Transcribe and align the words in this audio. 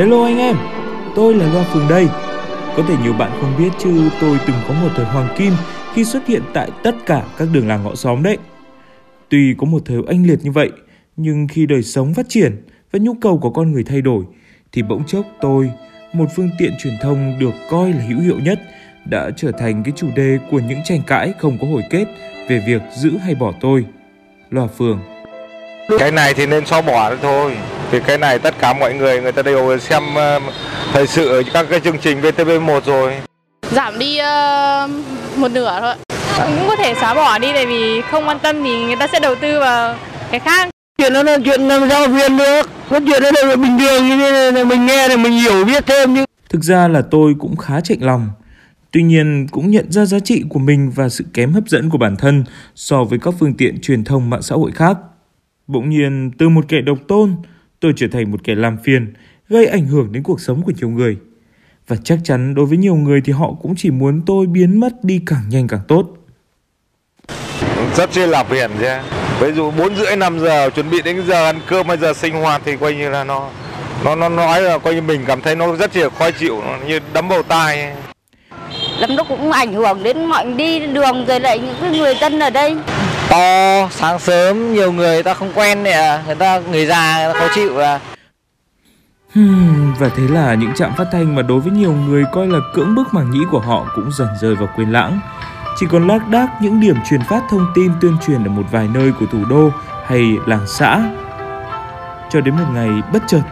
Hello 0.00 0.24
anh 0.24 0.38
em, 0.38 0.56
tôi 1.16 1.34
là 1.34 1.52
Loa 1.52 1.64
Phường 1.64 1.88
đây. 1.88 2.06
Có 2.76 2.82
thể 2.88 2.94
nhiều 3.02 3.12
bạn 3.12 3.30
không 3.40 3.54
biết 3.58 3.68
chứ 3.78 4.10
tôi 4.20 4.38
từng 4.46 4.56
có 4.68 4.74
một 4.74 4.88
thời 4.96 5.06
hoàng 5.06 5.28
kim 5.38 5.52
khi 5.94 6.04
xuất 6.04 6.26
hiện 6.26 6.42
tại 6.54 6.70
tất 6.82 6.94
cả 7.06 7.22
các 7.38 7.48
đường 7.52 7.68
làng 7.68 7.84
ngõ 7.84 7.94
xóm 7.94 8.22
đấy. 8.22 8.38
Tuy 9.28 9.54
có 9.58 9.66
một 9.66 9.82
thời 9.84 9.98
anh 10.08 10.26
liệt 10.26 10.38
như 10.42 10.50
vậy, 10.52 10.70
nhưng 11.16 11.46
khi 11.48 11.66
đời 11.66 11.82
sống 11.82 12.14
phát 12.14 12.26
triển 12.28 12.66
và 12.92 12.98
nhu 12.98 13.14
cầu 13.14 13.38
của 13.38 13.50
con 13.50 13.72
người 13.72 13.84
thay 13.84 14.00
đổi, 14.00 14.24
thì 14.72 14.82
bỗng 14.82 15.04
chốc 15.06 15.26
tôi, 15.40 15.70
một 16.12 16.26
phương 16.36 16.50
tiện 16.58 16.72
truyền 16.82 16.94
thông 17.02 17.38
được 17.38 17.54
coi 17.70 17.92
là 17.92 18.04
hữu 18.08 18.20
hiệu 18.20 18.36
nhất, 18.44 18.60
đã 19.04 19.30
trở 19.36 19.52
thành 19.52 19.82
cái 19.82 19.92
chủ 19.96 20.08
đề 20.16 20.38
của 20.50 20.60
những 20.68 20.80
tranh 20.84 21.00
cãi 21.06 21.32
không 21.38 21.58
có 21.60 21.66
hồi 21.66 21.82
kết 21.90 22.04
về 22.48 22.62
việc 22.66 22.82
giữ 22.96 23.10
hay 23.24 23.34
bỏ 23.34 23.52
tôi. 23.60 23.84
Loa 24.50 24.66
Phường 24.66 25.00
cái 25.98 26.10
này 26.10 26.34
thì 26.34 26.46
nên 26.46 26.66
xóa 26.66 26.82
bỏ 26.82 27.16
thôi 27.22 27.56
vì 27.90 28.00
cái 28.00 28.18
này 28.18 28.38
tất 28.38 28.54
cả 28.58 28.72
mọi 28.72 28.94
người 28.94 29.20
người 29.20 29.32
ta 29.32 29.42
đều 29.42 29.78
xem 29.78 30.02
uh, 30.14 30.42
thời 30.92 31.06
sự 31.06 31.28
ở 31.28 31.42
các 31.52 31.66
cái 31.70 31.80
chương 31.80 31.98
trình 31.98 32.20
VTV1 32.20 32.80
rồi. 32.80 33.12
Giảm 33.70 33.98
đi 33.98 34.18
uh, 34.20 34.90
một 35.38 35.48
nửa 35.48 35.78
thôi. 35.80 35.94
Cũng 36.36 36.68
có 36.68 36.76
thể 36.76 36.94
xóa 37.00 37.14
bỏ 37.14 37.38
đi 37.38 37.52
tại 37.52 37.66
vì 37.66 38.00
không 38.10 38.28
quan 38.28 38.38
tâm 38.38 38.64
thì 38.64 38.84
người 38.84 38.96
ta 38.96 39.06
sẽ 39.06 39.20
đầu 39.20 39.34
tư 39.34 39.60
vào 39.60 39.96
cái 40.30 40.40
khác. 40.40 40.68
Chuyện 40.98 41.12
đó 41.12 41.22
là 41.22 41.38
chuyện 41.44 41.60
làm 41.60 41.90
sao 41.90 42.08
viên 42.08 42.36
được. 42.36 42.62
Cái 42.90 43.00
chuyện 43.06 43.22
đó 43.22 43.30
là 43.46 43.56
bình 43.56 43.78
thường 43.78 44.08
như 44.08 44.16
thế 44.16 44.50
này 44.52 44.64
mình 44.64 44.86
nghe 44.86 45.08
thì 45.08 45.16
mình 45.16 45.32
hiểu 45.32 45.64
biết 45.64 45.86
thêm 45.86 46.14
nhưng 46.14 46.24
Thực 46.50 46.64
ra 46.64 46.88
là 46.88 47.02
tôi 47.10 47.34
cũng 47.38 47.56
khá 47.56 47.80
chạnh 47.80 47.98
lòng. 48.00 48.28
Tuy 48.90 49.02
nhiên 49.02 49.46
cũng 49.50 49.70
nhận 49.70 49.92
ra 49.92 50.04
giá 50.04 50.18
trị 50.20 50.44
của 50.48 50.58
mình 50.58 50.90
và 50.94 51.08
sự 51.08 51.24
kém 51.34 51.52
hấp 51.52 51.68
dẫn 51.68 51.90
của 51.90 51.98
bản 51.98 52.16
thân 52.16 52.44
so 52.74 53.04
với 53.04 53.18
các 53.18 53.34
phương 53.40 53.54
tiện 53.54 53.80
truyền 53.80 54.04
thông 54.04 54.30
mạng 54.30 54.42
xã 54.42 54.54
hội 54.54 54.72
khác. 54.72 54.98
Bỗng 55.66 55.90
nhiên 55.90 56.30
từ 56.38 56.48
một 56.48 56.64
kẻ 56.68 56.80
độc 56.80 56.98
tôn, 57.08 57.34
tôi 57.80 57.92
trở 57.96 58.06
thành 58.12 58.30
một 58.30 58.40
kẻ 58.44 58.54
làm 58.54 58.78
phiền, 58.84 59.12
gây 59.48 59.66
ảnh 59.66 59.86
hưởng 59.86 60.12
đến 60.12 60.22
cuộc 60.22 60.40
sống 60.40 60.62
của 60.62 60.72
nhiều 60.80 60.90
người. 60.90 61.16
Và 61.88 61.96
chắc 62.04 62.18
chắn 62.24 62.54
đối 62.54 62.66
với 62.66 62.78
nhiều 62.78 62.94
người 62.94 63.20
thì 63.24 63.32
họ 63.32 63.52
cũng 63.62 63.74
chỉ 63.76 63.90
muốn 63.90 64.22
tôi 64.26 64.46
biến 64.46 64.80
mất 64.80 65.04
đi 65.04 65.20
càng 65.26 65.48
nhanh 65.48 65.68
càng 65.68 65.80
tốt. 65.88 66.16
rất 67.96 68.12
chi 68.12 68.26
là 68.26 68.44
phiền 68.44 68.70
chứ 68.80 68.88
ví 69.40 69.52
dụ 69.52 69.70
bốn 69.70 69.96
rưỡi 69.96 70.16
năm 70.16 70.38
giờ 70.40 70.70
chuẩn 70.70 70.90
bị 70.90 71.02
đến 71.02 71.22
giờ 71.26 71.44
ăn 71.44 71.60
cơm 71.66 71.86
bây 71.86 71.96
giờ 71.96 72.12
sinh 72.14 72.34
hoạt 72.34 72.62
thì 72.64 72.76
coi 72.76 72.94
như 72.94 73.10
là 73.10 73.24
nó 73.24 73.50
nó 74.04 74.14
nó 74.14 74.28
nói 74.28 74.62
là 74.62 74.78
coi 74.78 74.94
như 74.94 75.02
mình 75.02 75.24
cảm 75.26 75.40
thấy 75.40 75.56
nó 75.56 75.76
rất 75.76 75.96
là 75.96 76.08
khó 76.18 76.30
chịu 76.30 76.62
nó 76.66 76.76
như 76.86 77.00
đấm 77.12 77.28
vào 77.28 77.42
tai 77.42 77.82
ấy. 77.82 77.92
lắm 78.98 79.10
lúc 79.16 79.26
cũng 79.28 79.52
ảnh 79.52 79.72
hưởng 79.72 80.02
đến 80.02 80.24
mọi 80.24 80.52
đi 80.52 80.86
đường 80.86 81.26
rồi 81.26 81.40
lại 81.40 81.58
những 81.58 81.74
cái 81.80 81.90
người 81.90 82.14
dân 82.20 82.38
ở 82.38 82.50
đây 82.50 82.76
to 83.30 83.88
sáng 83.90 84.18
sớm 84.18 84.72
nhiều 84.72 84.92
người 84.92 85.22
ta 85.22 85.34
không 85.34 85.52
quen 85.54 85.82
này 85.82 85.92
à 85.92 86.22
người 86.26 86.34
ta 86.34 86.60
người 86.70 86.86
già 86.86 87.24
người 87.24 87.34
ta 87.34 87.40
khó 87.40 87.48
chịu 87.54 87.78
à 87.78 88.00
Hmm, 89.34 89.92
và 89.98 90.08
thế 90.08 90.28
là 90.28 90.54
những 90.54 90.74
trạm 90.74 90.92
phát 90.96 91.04
thanh 91.12 91.34
mà 91.34 91.42
đối 91.42 91.60
với 91.60 91.72
nhiều 91.72 91.92
người 91.92 92.24
coi 92.32 92.46
là 92.46 92.58
cưỡng 92.74 92.94
bức 92.94 93.14
màng 93.14 93.30
nhĩ 93.30 93.40
của 93.50 93.60
họ 93.60 93.86
cũng 93.94 94.10
dần 94.12 94.28
rơi 94.40 94.54
vào 94.54 94.68
quên 94.76 94.92
lãng. 94.92 95.20
Chỉ 95.76 95.86
còn 95.90 96.08
lác 96.08 96.28
đác 96.28 96.48
những 96.62 96.80
điểm 96.80 96.96
truyền 97.10 97.20
phát 97.22 97.42
thông 97.50 97.66
tin 97.74 97.92
tuyên 98.00 98.16
truyền 98.26 98.44
ở 98.44 98.50
một 98.50 98.62
vài 98.70 98.88
nơi 98.94 99.12
của 99.20 99.26
thủ 99.26 99.38
đô 99.50 99.70
hay 100.04 100.22
làng 100.46 100.66
xã. 100.66 101.12
Cho 102.30 102.40
đến 102.40 102.56
một 102.56 102.64
ngày 102.74 102.88
bất 103.12 103.22
chợt, 103.28 103.42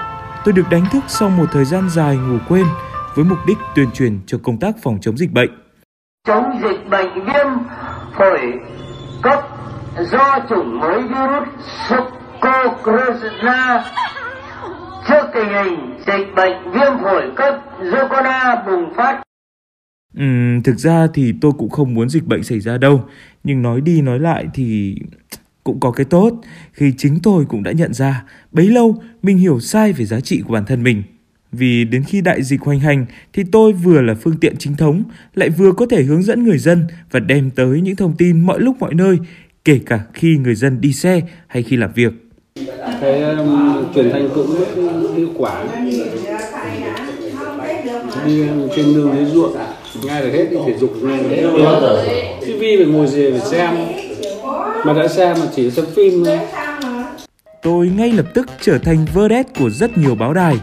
tôi 0.45 0.53
được 0.53 0.71
đánh 0.71 0.87
thức 0.93 1.05
sau 1.09 1.29
một 1.29 1.47
thời 1.53 1.65
gian 1.65 1.91
dài 1.91 2.17
ngủ 2.17 2.39
quên 2.49 2.67
với 3.15 3.25
mục 3.25 3.39
đích 3.47 3.59
tuyên 3.75 3.91
truyền 3.91 4.21
cho 4.27 4.39
công 4.43 4.59
tác 4.59 4.75
phòng 4.83 4.99
chống 5.01 5.19
dịch 5.19 5.33
bệnh. 5.33 5.51
chống 6.27 6.61
dịch 6.63 6.91
bệnh 6.91 7.25
viêm 7.25 7.47
phổi 8.19 8.41
cấp 9.23 9.41
do 10.13 10.47
chủng 10.49 10.81
mới 10.81 11.03
virus 11.03 11.49
corona 12.85 13.85
trước 15.09 15.27
tình 15.35 15.49
hình 15.49 15.95
dịch 16.07 16.35
bệnh 16.37 16.73
viêm 16.73 17.03
phổi 17.03 17.33
cấp 17.37 17.55
do 17.93 18.09
corona 18.09 18.63
bùng 18.67 18.95
phát. 18.97 19.23
Ừ, 20.15 20.25
thực 20.65 20.77
ra 20.79 21.07
thì 21.15 21.35
tôi 21.41 21.53
cũng 21.59 21.71
không 21.71 21.95
muốn 21.95 22.09
dịch 22.09 22.27
bệnh 22.27 22.43
xảy 22.43 22.61
ra 22.61 22.79
đâu, 22.79 23.05
nhưng 23.45 23.63
nói 23.63 23.81
đi 23.81 24.03
nói 24.03 24.19
lại 24.19 24.47
thì 24.55 24.97
cũng 25.65 25.81
có 25.81 25.91
cái 25.91 26.07
tốt. 26.11 26.33
Khi 26.73 26.95
chính 26.97 27.19
tôi 27.23 27.45
cũng 27.49 27.63
đã 27.63 27.73
nhận 27.73 27.95
ra 27.95 28.25
bấy 28.53 28.67
lâu 28.67 29.03
mình 29.23 29.39
hiểu 29.39 29.61
sai 29.61 29.93
về 29.93 30.05
giá 30.05 30.21
trị 30.21 30.43
của 30.47 30.53
bản 30.53 30.65
thân 30.67 30.83
mình. 30.83 31.03
Vì 31.53 31.85
đến 31.85 32.03
khi 32.07 32.21
đại 32.21 32.43
dịch 32.43 32.61
hoành 32.61 32.81
hành 32.81 33.07
thì 33.33 33.45
tôi 33.53 33.73
vừa 33.73 34.01
là 34.01 34.15
phương 34.15 34.37
tiện 34.41 34.57
chính 34.59 34.77
thống, 34.77 35.03
lại 35.35 35.51
vừa 35.51 35.73
có 35.73 35.87
thể 35.91 36.03
hướng 36.03 36.23
dẫn 36.23 36.45
người 36.45 36.59
dân 36.59 36.87
và 37.11 37.21
đem 37.21 37.51
tới 37.51 37.81
những 37.81 37.97
thông 37.97 38.17
tin 38.19 38.41
mọi 38.41 38.61
lúc 38.61 38.77
mọi 38.81 38.95
nơi, 38.95 39.17
kể 39.65 39.81
cả 39.87 40.01
khi 40.15 40.37
người 40.37 40.55
dân 40.55 40.81
đi 40.81 40.93
xe 40.93 41.21
hay 41.47 41.63
khi 41.63 41.77
làm 41.77 41.93
việc. 41.95 42.13
cái 43.01 43.23
um, 43.23 43.85
truyền 43.95 44.11
thanh 44.11 44.29
cũng 44.35 44.59
rất 44.59 44.69
hiệu 45.17 45.29
quả 45.37 45.65
đi 48.27 48.43
trên 48.77 48.95
đường 48.95 49.13
dưới 49.17 49.25
ruộng 49.25 49.57
ngay 50.05 50.23
là 50.23 50.31
hết 50.31 50.47
đi 50.51 50.57
thể 50.67 50.79
dục 50.79 50.93
ngay 51.03 51.23
là 51.23 51.29
hết 51.29 52.41
TV 52.41 52.61
phải 52.61 52.87
ngồi 52.87 53.07
gì 53.07 53.31
phải 53.31 53.51
xem. 53.51 53.71
Mà 54.85 54.93
đã 54.93 55.09
xem 55.09 55.37
mà 55.41 55.47
chỉ 55.57 55.71
xem 55.71 55.85
phim 55.97 56.25
thôi. 56.25 56.39
Tôi 57.63 57.89
ngay 57.89 58.13
lập 58.13 58.27
tức 58.35 58.47
trở 58.61 58.79
thành 58.79 59.07
vedette 59.15 59.51
của 59.59 59.71
rất 59.71 59.99
nhiều 59.99 60.15
báo 60.15 60.35
đài, 60.35 60.57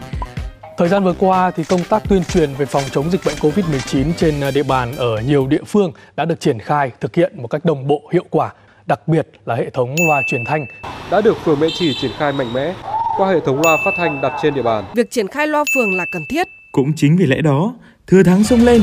Thời 0.78 0.88
gian 0.88 1.04
vừa 1.04 1.14
qua 1.18 1.50
thì 1.50 1.64
công 1.64 1.84
tác 1.84 2.08
tuyên 2.08 2.24
truyền 2.24 2.54
về 2.58 2.66
phòng 2.66 2.82
chống 2.90 3.10
dịch 3.10 3.20
bệnh 3.26 3.34
COVID-19 3.34 4.12
trên 4.16 4.34
địa 4.54 4.62
bàn 4.62 4.96
ở 4.96 5.20
nhiều 5.20 5.46
địa 5.46 5.64
phương 5.66 5.92
đã 6.16 6.24
được 6.24 6.40
triển 6.40 6.58
khai 6.58 6.90
thực 7.00 7.14
hiện 7.14 7.42
một 7.42 7.48
cách 7.48 7.64
đồng 7.64 7.86
bộ 7.86 8.02
hiệu 8.12 8.24
quả, 8.30 8.52
đặc 8.86 9.08
biệt 9.08 9.28
là 9.44 9.54
hệ 9.54 9.70
thống 9.70 9.94
loa 10.08 10.22
truyền 10.26 10.44
thanh 10.44 10.66
đã 11.10 11.20
được 11.20 11.36
phường 11.44 11.60
Mễ 11.60 11.66
Trì 11.78 11.94
triển 12.00 12.10
khai 12.18 12.32
mạnh 12.32 12.52
mẽ 12.52 12.74
qua 13.16 13.28
hệ 13.28 13.40
thống 13.46 13.60
loa 13.60 13.76
phát 13.84 13.94
thanh 13.96 14.20
đặt 14.20 14.32
trên 14.42 14.54
địa 14.54 14.62
bàn. 14.62 14.84
Việc 14.94 15.10
triển 15.10 15.28
khai 15.28 15.46
loa 15.46 15.64
phường 15.74 15.94
là 15.94 16.04
cần 16.12 16.22
thiết. 16.28 16.46
Cũng 16.72 16.92
chính 16.96 17.16
vì 17.16 17.26
lẽ 17.26 17.40
đó, 17.40 17.74
thừa 18.06 18.22
thắng 18.22 18.44
xông 18.44 18.60
lên, 18.64 18.82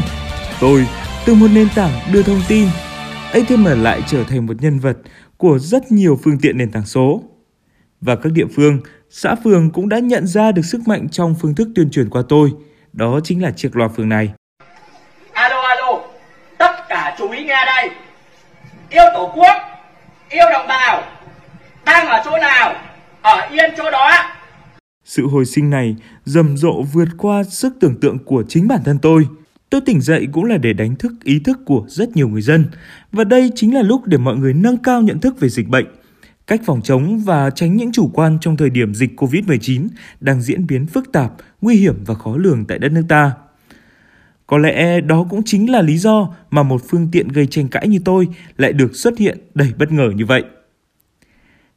tôi 0.61 0.85
từ 1.25 1.33
một 1.35 1.47
nền 1.53 1.67
tảng 1.75 1.91
đưa 2.13 2.23
thông 2.23 2.41
tin, 2.47 2.67
ATM 3.31 3.65
lại 3.83 4.01
trở 4.07 4.23
thành 4.23 4.45
một 4.45 4.53
nhân 4.59 4.79
vật 4.79 4.97
của 5.37 5.59
rất 5.59 5.91
nhiều 5.91 6.19
phương 6.23 6.37
tiện 6.41 6.57
nền 6.57 6.71
tảng 6.71 6.85
số. 6.85 7.21
Và 8.05 8.15
các 8.15 8.31
địa 8.31 8.45
phương, 8.55 8.79
xã 9.09 9.35
phường 9.35 9.69
cũng 9.69 9.89
đã 9.89 9.99
nhận 9.99 10.27
ra 10.27 10.51
được 10.51 10.61
sức 10.65 10.87
mạnh 10.87 11.09
trong 11.09 11.35
phương 11.41 11.55
thức 11.55 11.67
tuyên 11.75 11.89
truyền 11.89 12.09
qua 12.09 12.23
tôi, 12.29 12.51
đó 12.93 13.19
chính 13.23 13.41
là 13.41 13.51
chiếc 13.51 13.75
loa 13.75 13.87
phường 13.87 14.09
này. 14.09 14.33
Alo 15.33 15.61
alo, 15.61 16.01
tất 16.57 16.71
cả 16.89 17.15
chú 17.19 17.31
ý 17.31 17.43
nghe 17.43 17.65
đây. 17.65 17.89
Yêu 18.89 19.03
Tổ 19.13 19.31
quốc, 19.35 19.57
yêu 20.29 20.45
đồng 20.51 20.67
bào, 20.67 21.03
đang 21.85 22.07
ở 22.07 22.21
chỗ 22.25 22.31
nào, 22.37 22.75
ở 23.21 23.47
yên 23.51 23.71
chỗ 23.77 23.91
đó. 23.91 24.11
Sự 25.05 25.27
hồi 25.27 25.45
sinh 25.45 25.69
này 25.69 25.95
rầm 26.25 26.57
rộ 26.57 26.81
vượt 26.81 27.07
qua 27.17 27.43
sức 27.43 27.73
tưởng 27.79 27.99
tượng 28.01 28.19
của 28.25 28.43
chính 28.49 28.67
bản 28.67 28.79
thân 28.85 28.99
tôi. 29.01 29.27
Tôi 29.69 29.81
tỉnh 29.81 30.01
dậy 30.01 30.27
cũng 30.31 30.45
là 30.45 30.57
để 30.57 30.73
đánh 30.73 30.95
thức 30.95 31.11
ý 31.23 31.39
thức 31.39 31.59
của 31.65 31.85
rất 31.87 32.09
nhiều 32.15 32.27
người 32.27 32.41
dân. 32.41 32.65
Và 33.11 33.23
đây 33.23 33.51
chính 33.55 33.75
là 33.75 33.81
lúc 33.81 34.01
để 34.05 34.17
mọi 34.17 34.35
người 34.35 34.53
nâng 34.53 34.77
cao 34.77 35.01
nhận 35.01 35.19
thức 35.19 35.39
về 35.39 35.49
dịch 35.49 35.67
bệnh, 35.67 35.85
cách 36.47 36.61
phòng 36.65 36.81
chống 36.81 37.19
và 37.19 37.49
tránh 37.49 37.75
những 37.75 37.91
chủ 37.91 38.09
quan 38.13 38.37
trong 38.41 38.57
thời 38.57 38.69
điểm 38.69 38.93
dịch 38.93 39.19
Covid-19 39.21 39.87
đang 40.19 40.41
diễn 40.41 40.67
biến 40.67 40.85
phức 40.85 41.11
tạp, 41.11 41.31
nguy 41.61 41.75
hiểm 41.75 42.03
và 42.05 42.13
khó 42.13 42.37
lường 42.37 42.65
tại 42.65 42.79
đất 42.79 42.91
nước 42.91 43.03
ta. 43.09 43.31
Có 44.47 44.57
lẽ 44.57 45.01
đó 45.01 45.25
cũng 45.29 45.41
chính 45.45 45.71
là 45.71 45.81
lý 45.81 45.97
do 45.97 46.33
mà 46.51 46.63
một 46.63 46.81
phương 46.89 47.07
tiện 47.11 47.27
gây 47.27 47.47
tranh 47.47 47.67
cãi 47.67 47.87
như 47.87 47.99
tôi 48.05 48.27
lại 48.57 48.73
được 48.73 48.95
xuất 48.95 49.17
hiện 49.17 49.37
đầy 49.55 49.73
bất 49.77 49.91
ngờ 49.91 50.11
như 50.15 50.25
vậy. 50.25 50.43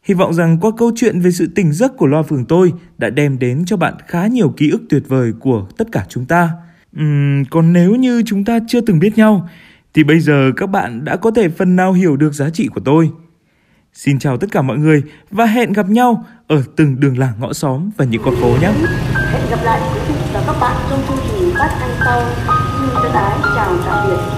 Hy 0.02 0.14
vọng 0.14 0.34
rằng 0.34 0.58
qua 0.60 0.70
câu 0.76 0.92
chuyện 0.96 1.20
về 1.20 1.30
sự 1.30 1.46
tỉnh 1.54 1.72
giấc 1.72 1.96
của 1.96 2.06
loa 2.06 2.22
phường 2.22 2.44
tôi 2.44 2.72
đã 2.98 3.10
đem 3.10 3.38
đến 3.38 3.64
cho 3.66 3.76
bạn 3.76 3.94
khá 4.06 4.26
nhiều 4.26 4.54
ký 4.56 4.70
ức 4.70 4.82
tuyệt 4.88 5.02
vời 5.08 5.32
của 5.40 5.68
tất 5.76 5.88
cả 5.92 6.06
chúng 6.08 6.24
ta. 6.24 6.50
Uhm, 7.00 7.44
còn 7.50 7.72
nếu 7.72 7.94
như 7.94 8.22
chúng 8.26 8.44
ta 8.44 8.58
chưa 8.68 8.80
từng 8.80 8.98
biết 8.98 9.18
nhau, 9.18 9.48
thì 9.94 10.04
bây 10.04 10.20
giờ 10.20 10.52
các 10.56 10.66
bạn 10.66 11.04
đã 11.04 11.16
có 11.16 11.30
thể 11.30 11.48
phần 11.48 11.76
nào 11.76 11.92
hiểu 11.92 12.16
được 12.16 12.34
giá 12.34 12.50
trị 12.50 12.68
của 12.68 12.80
tôi. 12.80 13.10
Xin 13.96 14.18
chào 14.18 14.36
tất 14.36 14.46
cả 14.52 14.62
mọi 14.62 14.78
người 14.78 15.02
và 15.30 15.44
hẹn 15.44 15.72
gặp 15.72 15.88
nhau 15.88 16.24
ở 16.46 16.62
từng 16.76 17.00
đường 17.00 17.18
làng 17.18 17.32
ngõ 17.38 17.52
xóm 17.52 17.90
và 17.96 18.04
những 18.04 18.22
con 18.24 18.34
phố 18.40 18.48
nhé. 18.48 18.70
hẹn 19.32 19.42
gặp 19.50 19.58
lại 19.64 19.80
quý 19.94 20.00
vị 20.08 20.14
và 20.32 20.42
các 20.46 20.56
bạn 20.60 20.76
trong 20.90 21.00
chương 21.08 21.18
trình 21.28 21.52
phát 21.58 21.76
thanh 21.80 21.96
sau 22.04 22.22
thân 23.02 23.12
ái 23.12 23.38
chào 23.56 23.76
tạm 23.86 24.08
biệt 24.08 24.35